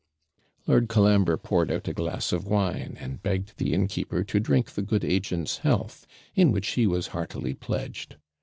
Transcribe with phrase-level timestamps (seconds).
[0.65, 4.81] Lord Colambre poured out a glass of wine, and begged the innkeeper to drink the
[4.81, 8.15] good agent's health, in which he was heartily pledged.